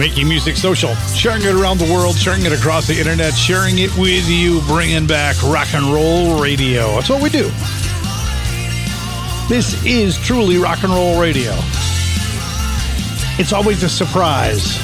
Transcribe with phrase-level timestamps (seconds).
[0.00, 3.94] Making music social, sharing it around the world, sharing it across the internet, sharing it
[3.98, 6.86] with you, bringing back rock and roll radio.
[6.92, 7.50] That's what we do.
[9.46, 11.52] This is truly rock and roll radio.
[13.38, 14.78] It's always a surprise.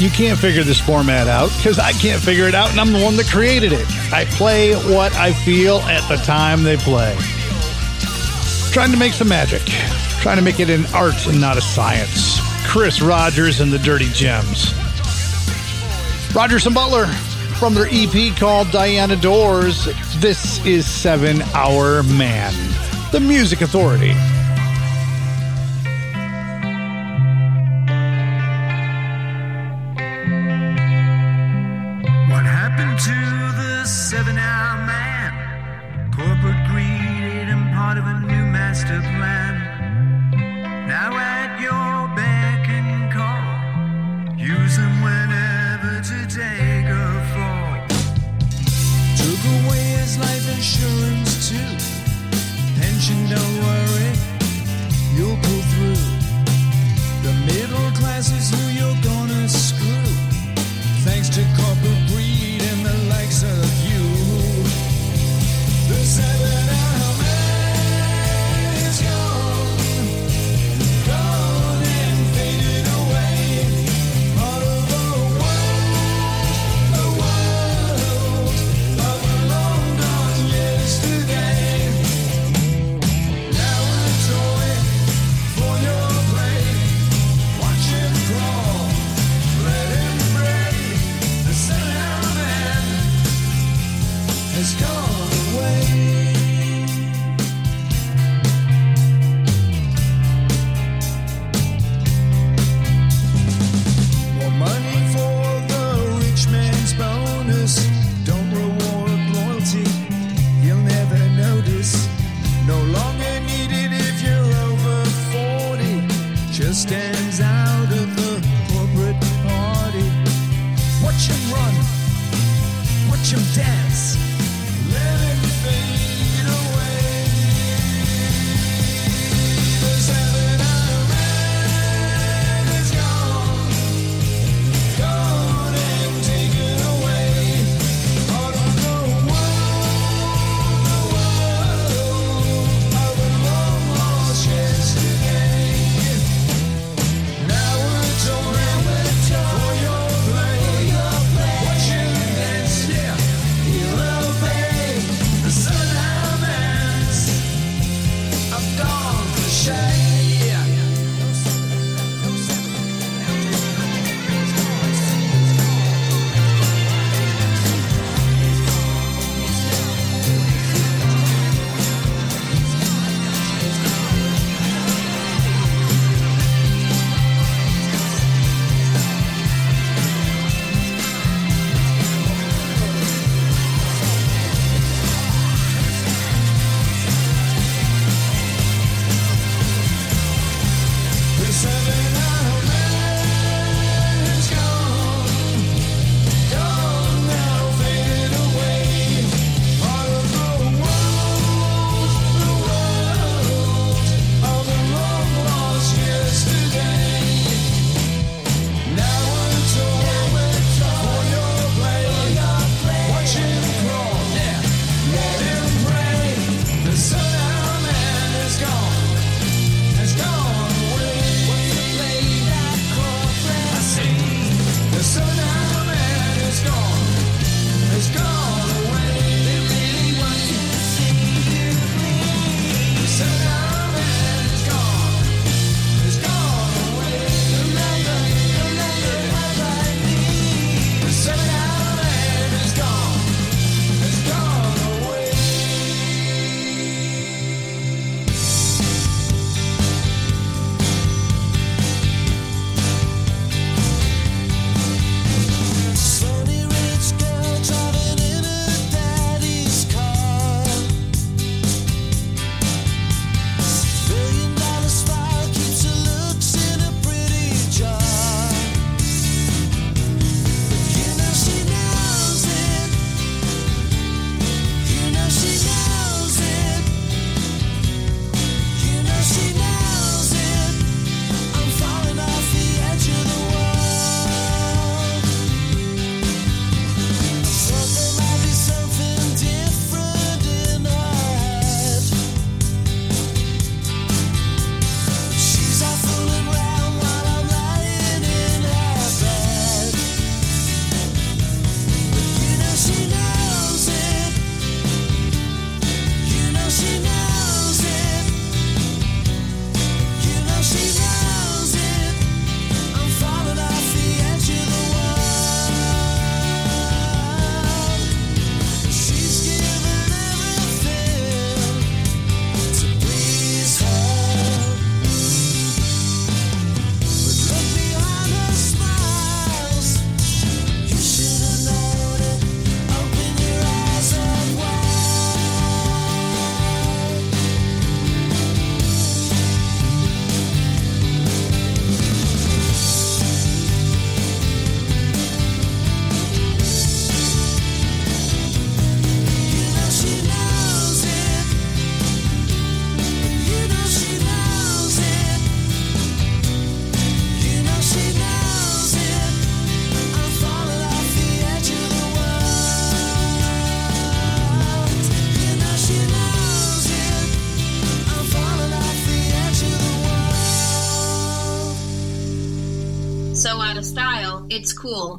[0.00, 3.04] You can't figure this format out because I can't figure it out, and I'm the
[3.04, 3.86] one that created it.
[4.10, 7.14] I play what I feel at the time they play.
[8.72, 9.60] Trying to make some magic,
[10.22, 12.33] trying to make it an art and not a science.
[12.74, 14.74] Chris Rogers and the Dirty Gems.
[16.34, 17.06] Rogers and Butler
[17.56, 19.84] from their EP called Diana Doors.
[20.16, 22.52] This is Seven Hour Man,
[23.12, 24.12] the Music Authority.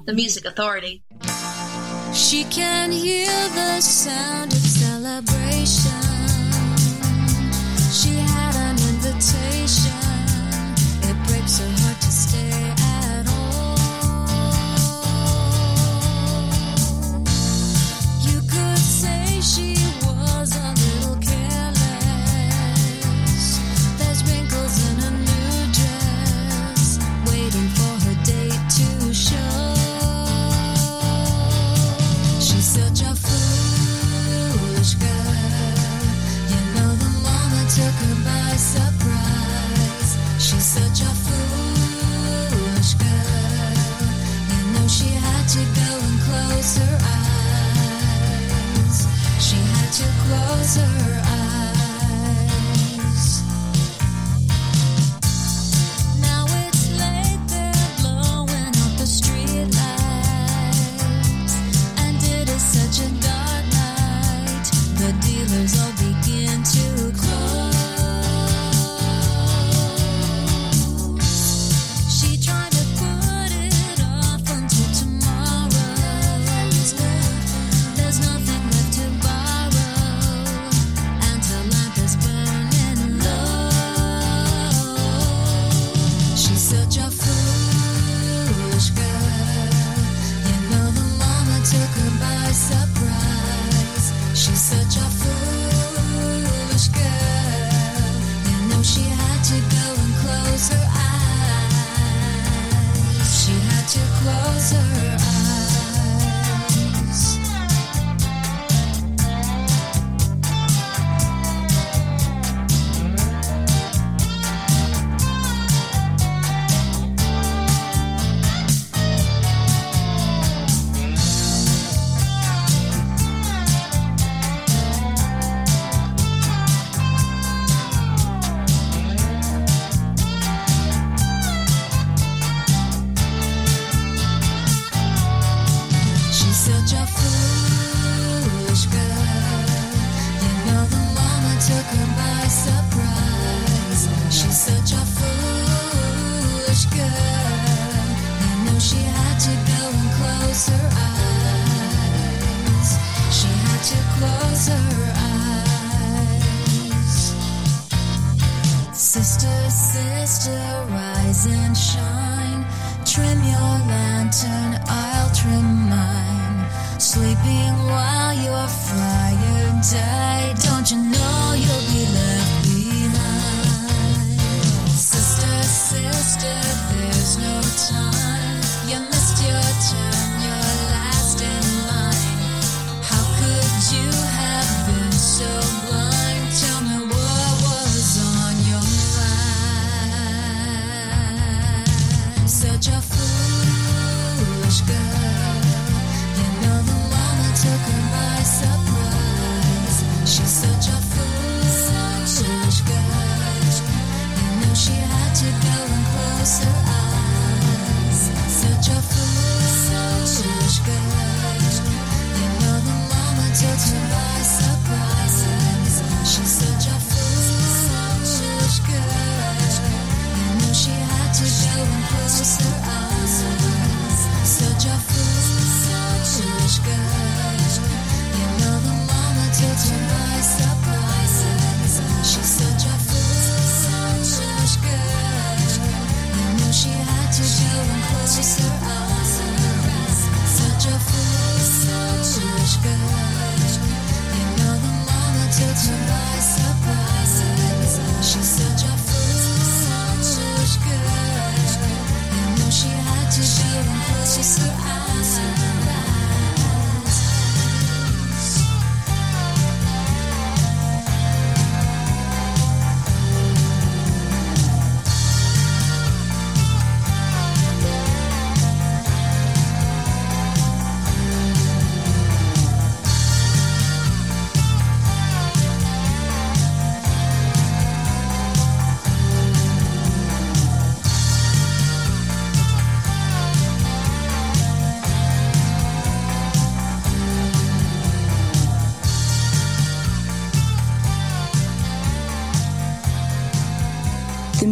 [0.06, 1.04] The Music Authority.
[2.14, 4.65] She can hear the sound of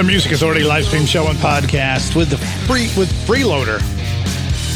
[0.00, 3.82] the Music Authority live stream show and podcast with the free with freeloader.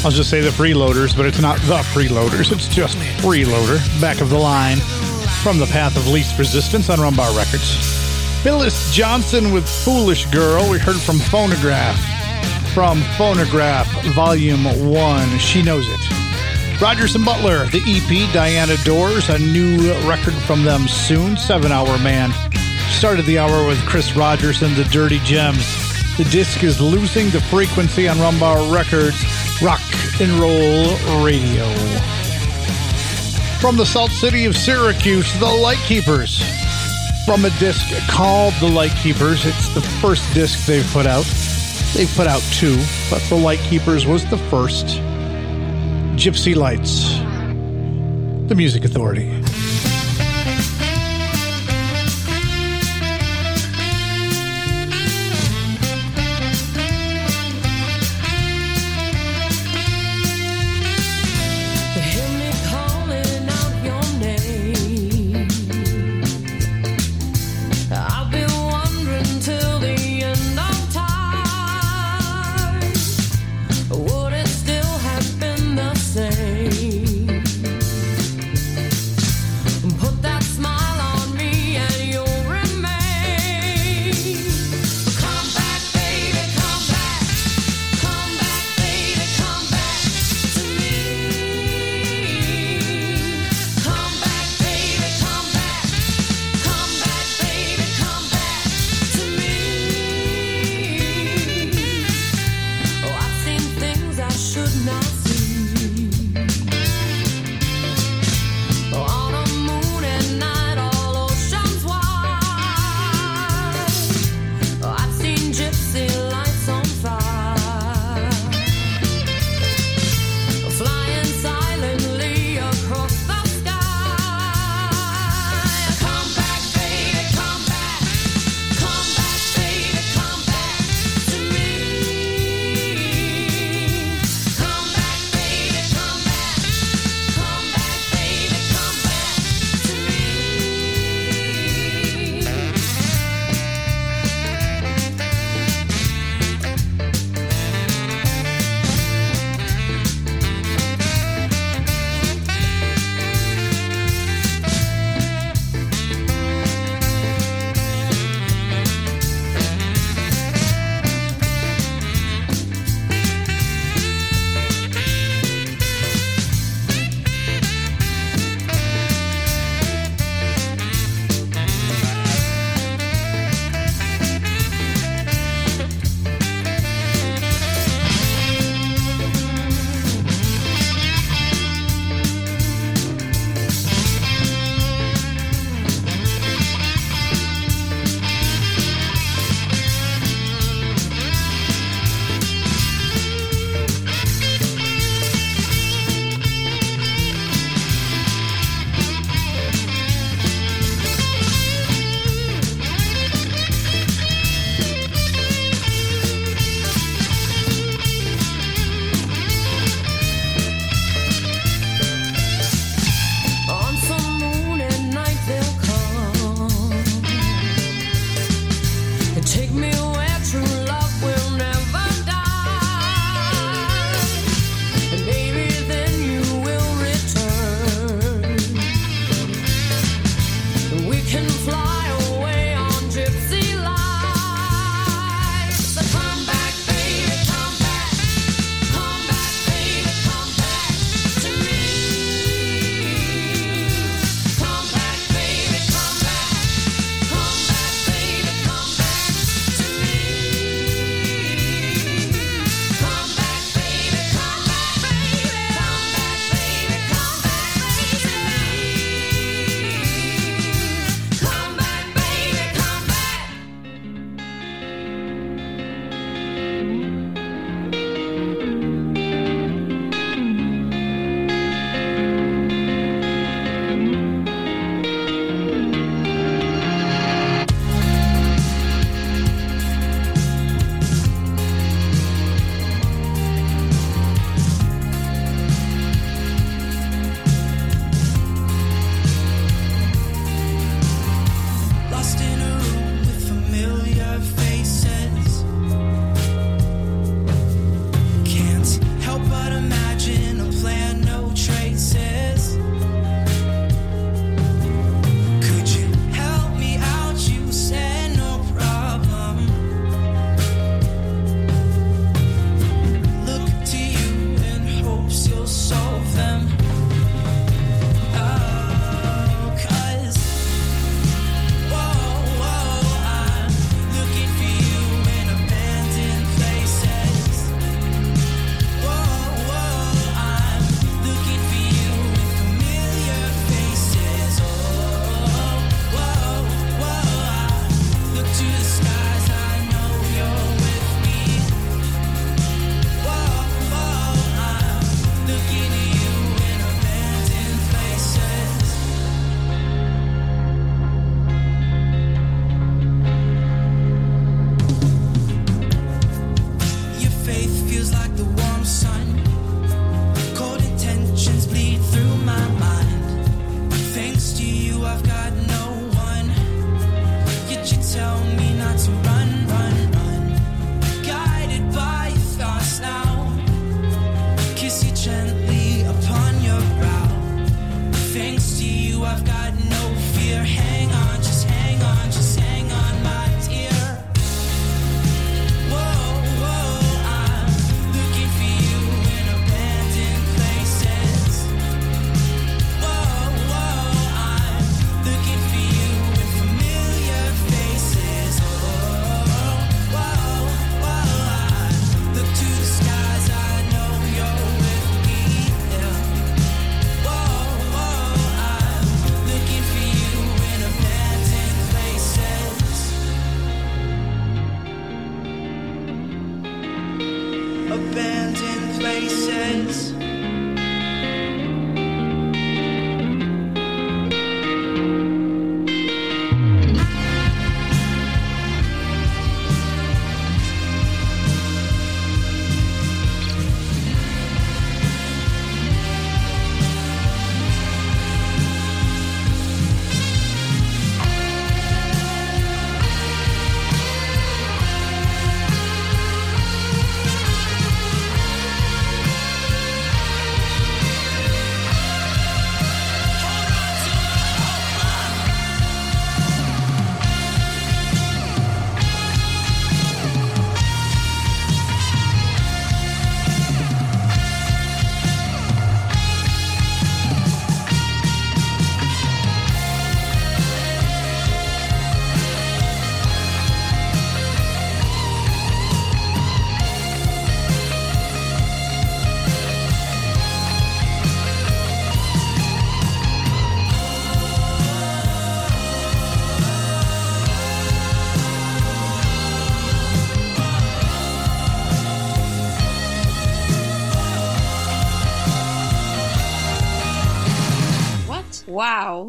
[0.04, 2.52] I'll just say the freeloaders, but it's not the freeloaders.
[2.52, 3.78] It's just freeloader.
[4.02, 4.76] Back of the line
[5.42, 7.74] from the path of least resistance on Rumbar Records.
[8.42, 10.68] Phyllis Johnson with Foolish Girl.
[10.68, 11.98] We heard from Phonograph.
[12.74, 15.38] From Phonograph Volume 1.
[15.38, 16.80] She knows it.
[16.82, 21.96] Rogers and Butler, the EP, Diana Doors, a new record from them soon, Seven Hour
[21.98, 22.30] Man
[22.98, 25.66] Started the hour with Chris Rogers and the Dirty Gems.
[26.16, 29.22] The disc is losing the frequency on Rumbar Records,
[29.60, 29.82] Rock
[30.22, 31.66] and Roll Radio.
[33.60, 36.42] From the Salt City of Syracuse, The Lightkeepers.
[37.26, 41.26] From a disc called The Lightkeepers, it's the first disc they've put out.
[41.94, 44.86] They've put out two, but The Lightkeepers was the first.
[46.16, 47.18] Gypsy Lights,
[48.48, 49.43] The Music Authority.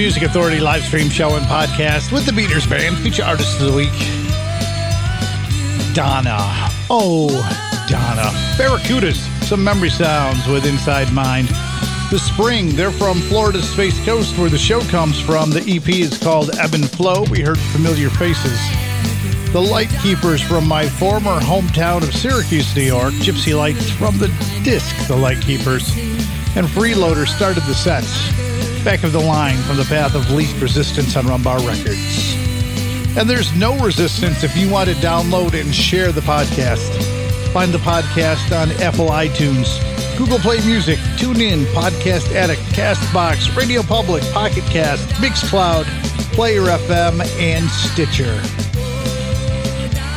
[0.00, 2.96] Music Authority live stream show and podcast with the Beaters Band.
[3.00, 3.92] Feature artist of the week,
[5.94, 6.38] Donna.
[6.88, 7.28] Oh,
[7.86, 8.30] Donna.
[8.56, 9.18] Barracudas.
[9.44, 11.48] Some memory sounds with Inside Mind.
[12.10, 12.74] The Spring.
[12.74, 15.50] They're from Florida's Space Coast, where the show comes from.
[15.50, 17.24] The EP is called Ebb and Flow.
[17.24, 18.58] We heard familiar faces.
[19.52, 23.12] The Light Keepers from my former hometown of Syracuse, New York.
[23.12, 24.28] Gypsy Lights from the
[24.64, 25.94] disc, The Light Keepers.
[26.56, 28.39] And Freeloader started the sets.
[28.84, 32.34] Back of the line from the path of least resistance on Rumbar Records.
[33.16, 36.90] And there's no resistance if you want to download and share the podcast.
[37.52, 39.68] Find the podcast on Apple iTunes,
[40.16, 45.84] Google Play Music, TuneIn, Podcast Addict, Castbox, Radio Public, Pocket Cast, Mixcloud,
[46.32, 48.34] Player FM, and Stitcher.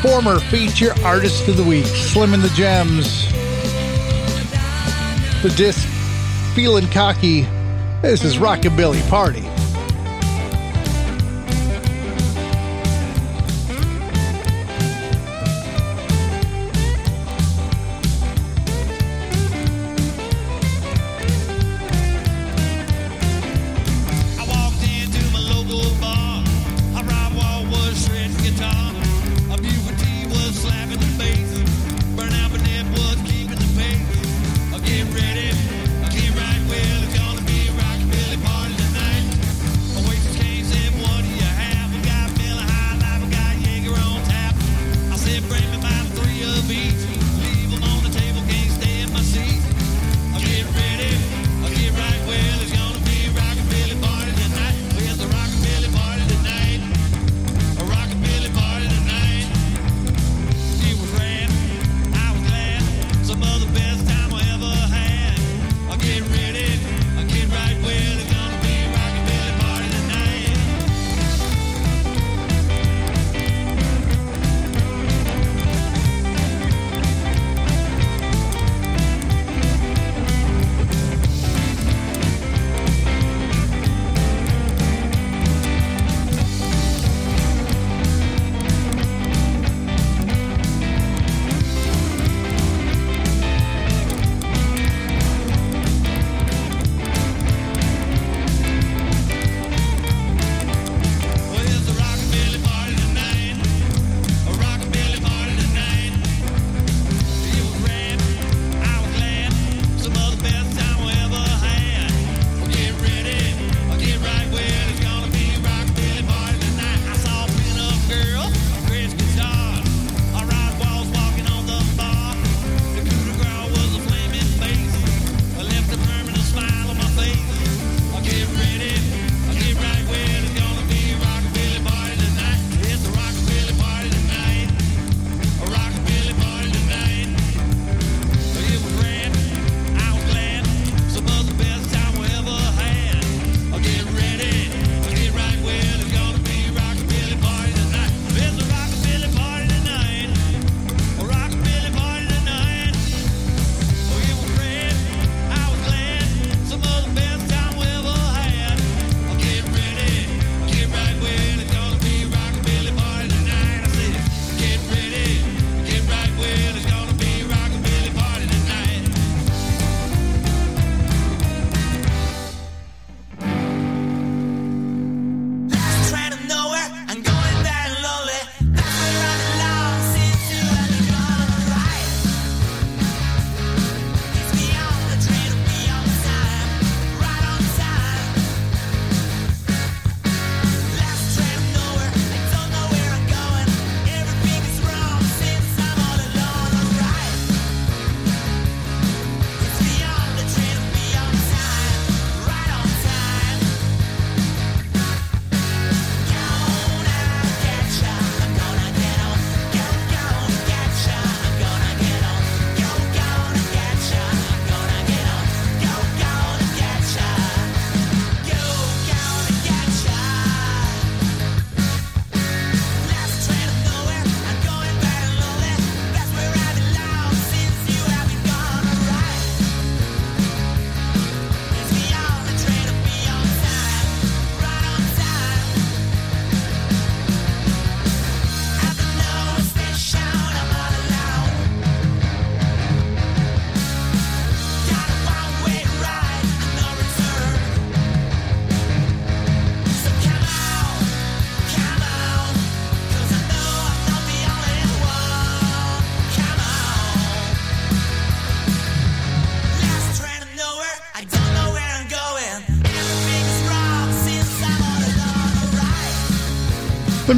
[0.02, 3.30] Former feature artist of the week, Slim and the Gems.
[5.44, 5.86] The disc,
[6.56, 7.46] Feeling Cocky.
[8.04, 9.53] This is Rockabilly Party.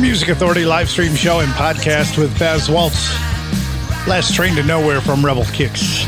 [0.06, 3.12] Music Authority live stream show and podcast with Baz Waltz.
[4.08, 6.06] Last train to nowhere from Rebel Kicks.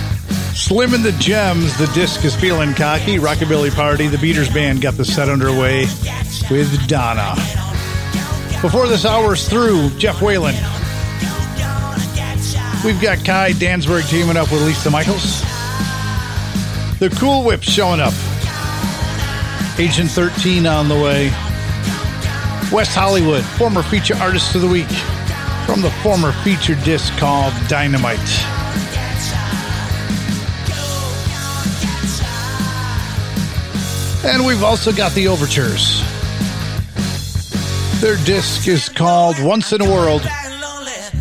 [0.53, 3.17] Slim and the Gems, the disc is feeling cocky.
[3.17, 5.87] Rockabilly Party, the Beaters Band got the set underway
[6.51, 7.33] with Donna.
[8.61, 10.53] Before this hour's through, Jeff Whalen.
[12.85, 15.41] We've got Kai Danzberg teaming up with Lisa Michaels.
[16.99, 18.13] The Cool Whips showing up.
[19.79, 21.31] Agent 13 on the way.
[22.71, 24.89] West Hollywood, former feature artist of the week
[25.65, 28.17] from the former feature disc called Dynamite.
[34.25, 36.03] And we've also got the Overtures.
[38.01, 40.23] Their disc is called Once in a World.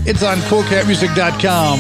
[0.04, 1.78] It's on coolcatmusic.com.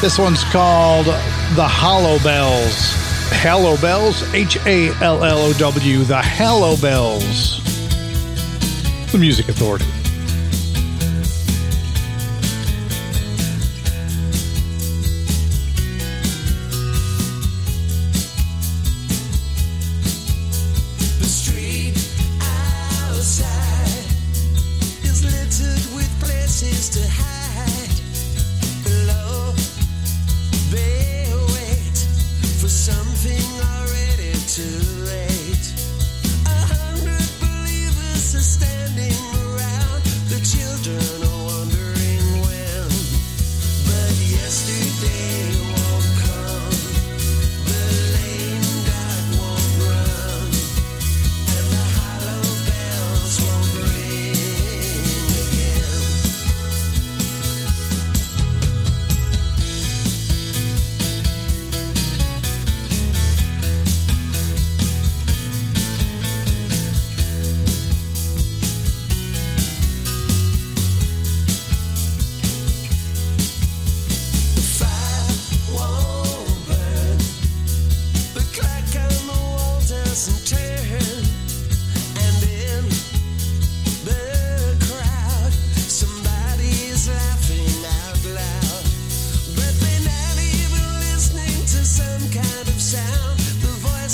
[0.00, 3.03] This one's called The Hallow Bells.
[3.44, 7.62] Hallow Bells, H A L L O W, The Hallow Bells.
[9.12, 10.03] The Music Authority.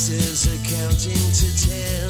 [0.01, 2.10] Voices are counting to ten.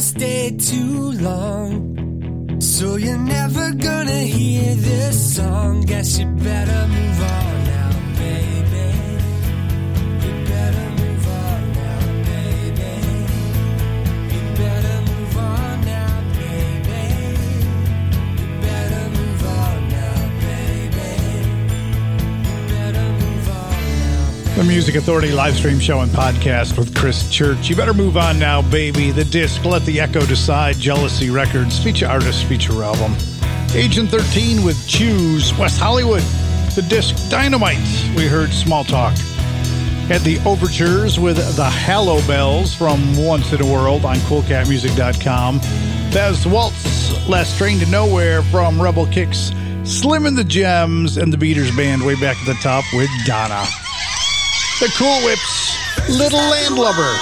[0.00, 2.60] Stay too long.
[2.60, 5.82] So you're never gonna hear this song.
[5.82, 7.39] Guess you better move on
[24.90, 27.70] Music Authority live stream show and podcast with Chris Church.
[27.70, 29.12] You better move on now, baby.
[29.12, 33.14] The disc, Let the Echo Decide, Jealousy Records, feature artist, feature album.
[33.72, 36.22] Agent 13 with Choose, West Hollywood.
[36.74, 37.78] The disc, Dynamite.
[38.16, 39.16] We heard Small Talk.
[40.08, 45.58] Had the overtures with the Hallow Bells from Once in a World on CoolCatMusic.com.
[46.12, 49.52] Baz Waltz, Last Train to Nowhere from Rebel Kicks.
[49.84, 53.64] Slim and the Gems and the Beaters Band way back at the top with Donna.
[54.80, 55.76] The Cool Whips,
[56.08, 57.14] Little Landlubber.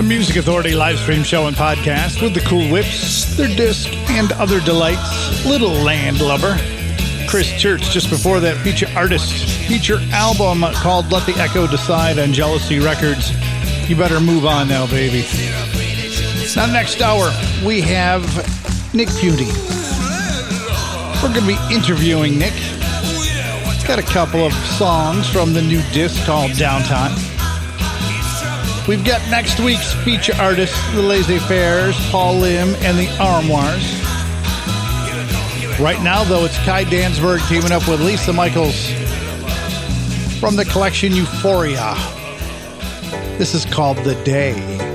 [0.00, 4.32] The Music Authority live stream show and podcast with the Cool Whips, their disc, and
[4.32, 5.44] other delights.
[5.44, 6.56] Little Landlubber.
[7.28, 9.30] Chris Church, just before that, feature artist,
[9.68, 13.30] feature album called Let the Echo Decide on Jealousy Records.
[13.90, 15.26] You better move on now, baby.
[16.56, 17.30] Now, next hour,
[17.62, 18.24] we have
[18.94, 19.52] Nick Piunti.
[21.22, 22.54] We're going to be interviewing Nick.
[23.86, 27.29] Got a couple of songs from the new disc called Downtime.
[28.90, 33.88] We've got next week's feature artists, the Laissez Fairs, Paul Lim, and the Armoires.
[35.78, 38.90] Right now, though, it's Kai Danzberg teaming up with Lisa Michaels
[40.40, 41.94] from the collection Euphoria.
[43.38, 44.89] This is called The Day.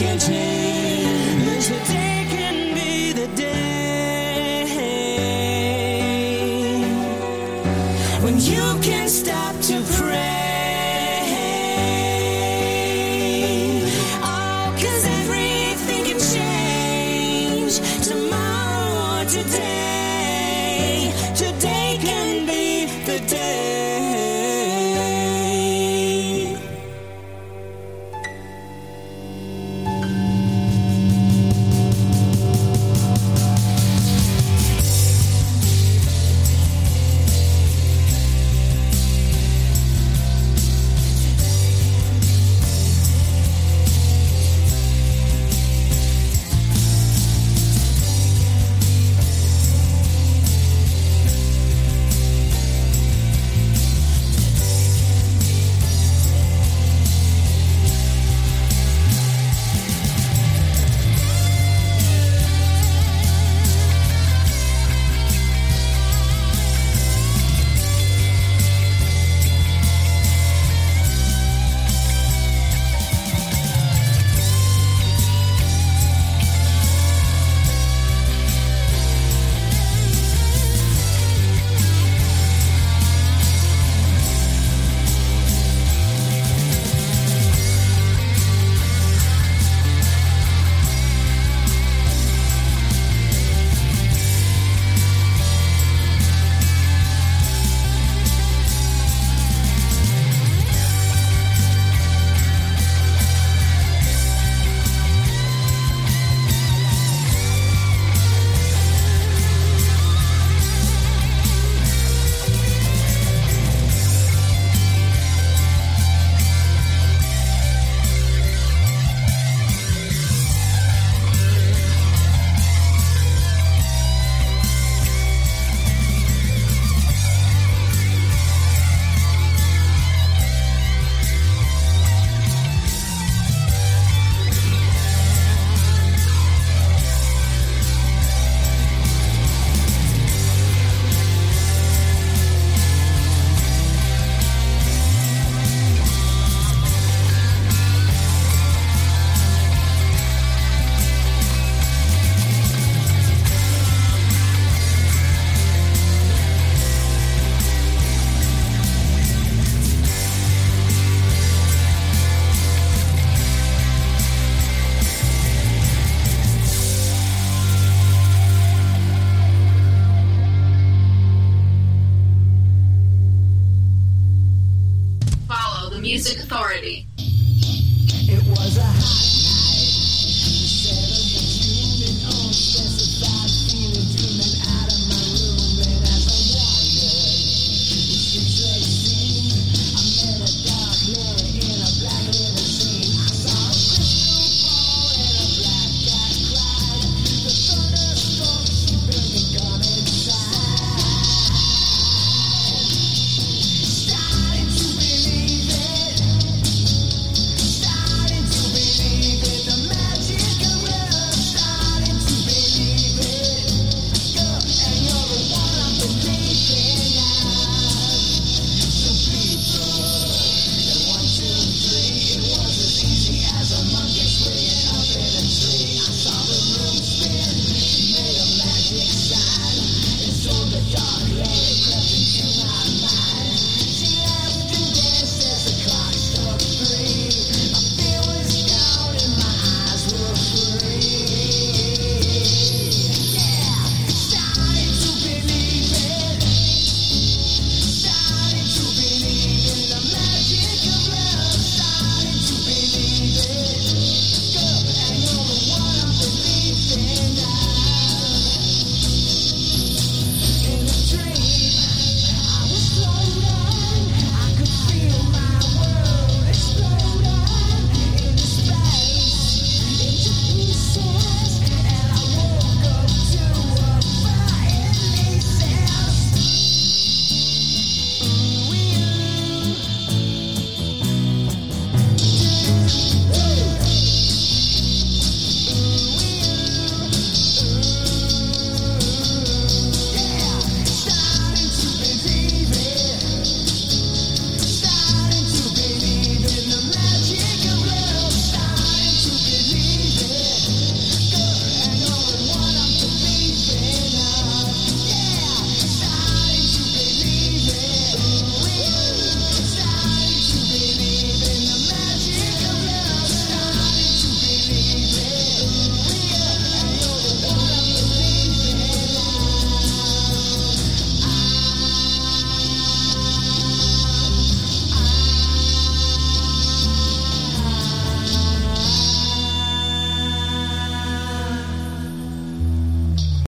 [0.00, 0.49] Today,